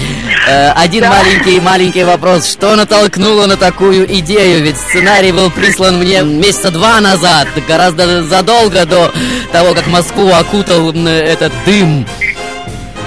[0.47, 2.49] Э, один маленький маленький вопрос.
[2.49, 4.63] Что натолкнуло на такую идею?
[4.63, 9.13] Ведь сценарий был прислан мне месяца два назад, гораздо задолго до
[9.53, 12.07] того, как Москву окутал этот дым.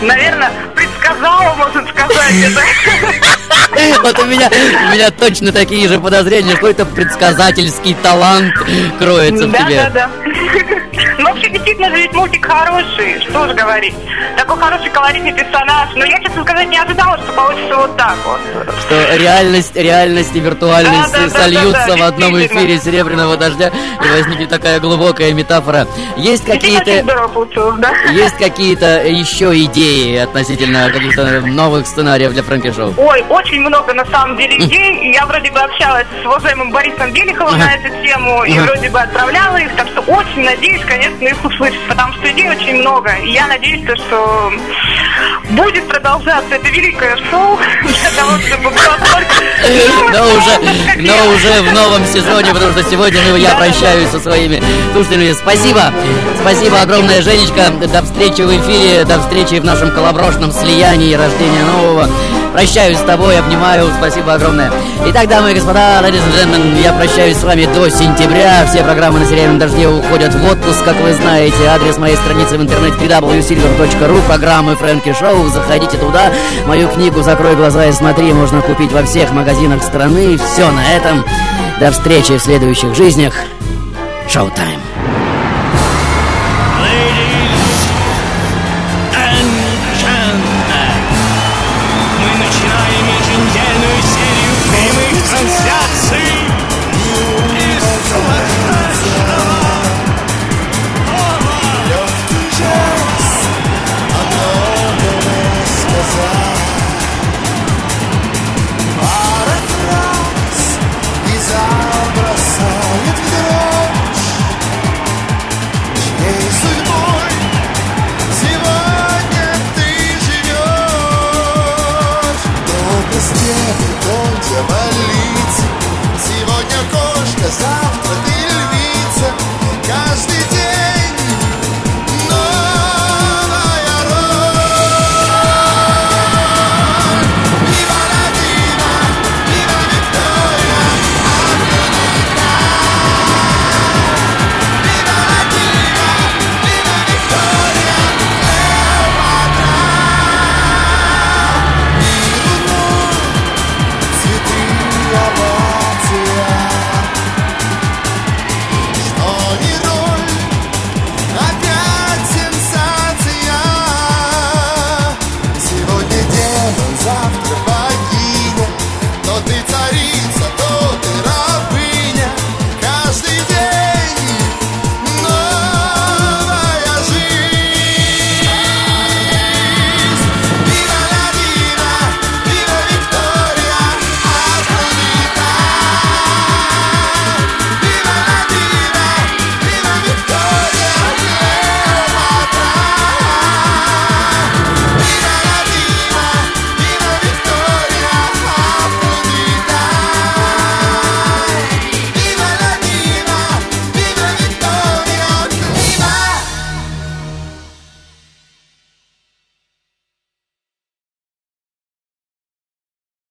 [0.01, 0.51] Наверное,
[1.11, 2.61] предсказала, можно сказать это.
[4.03, 8.53] Вот у меня, у меня точно такие же подозрения, что это предсказательский талант
[8.99, 9.75] кроется в Да, тебе.
[9.75, 10.09] да, да.
[11.17, 13.93] Ну, вообще, действительно же ведь мультик хороший, что же говорить.
[14.37, 15.89] Такой хороший колоритный персонаж.
[15.95, 18.39] Но я, честно сказать, не ожидала, что получится вот так вот.
[18.81, 23.37] Что реальность, реальность и виртуальность Да, да, да, сольются да, да, в одном эфире серебряного
[23.37, 23.71] дождя
[24.03, 25.87] и возникнет такая глубокая метафора.
[26.17, 27.03] Есть какие-то
[27.77, 27.91] да?
[28.11, 32.93] есть какие-то еще идеи относительно каких-то новых сценариев для Фрэнки Шоу?
[32.97, 35.07] Ой, очень много на самом деле идей.
[35.07, 38.99] И Я вроде бы общалась с уважаемым Борисом Белиховым на эту тему и вроде бы
[38.99, 43.11] отправляла их, так что очень надеюсь, конечно, их услышать, потому что идей очень много.
[43.23, 44.51] И я надеюсь, то, что
[45.49, 49.35] будет продолжаться это великое шоу для того, чтобы было столько...
[50.11, 54.61] Но уже, но уже в новом сезоне, потому что сегодня ну, я прощаюсь со своими
[54.93, 55.33] слушателями.
[55.33, 55.93] Спасибо,
[56.41, 57.69] спасибо огромное, Женечка.
[57.71, 62.07] До встречи в эфире, до встречи в нашем коллаборошном слиянии рождения нового.
[62.53, 64.71] Прощаюсь с тобой, обнимаю, спасибо огромное.
[65.05, 68.65] Итак, дамы и господа, ladies and gentlemen, я прощаюсь с вами до сентября.
[68.65, 71.65] Все программы на серебряном дожде уходят в отпуск, как вы знаете.
[71.67, 75.47] Адрес моей страницы в интернете www.silver.ru, программы Фрэнки Шоу.
[75.47, 76.31] Заходите туда.
[76.65, 80.37] Мою книгу «Закрой глаза и смотри» можно купить во всех магазинах страны.
[80.37, 81.23] Все на этом.
[81.79, 83.33] До встречи в следующих жизнях.
[84.27, 84.90] Шоу-тайм.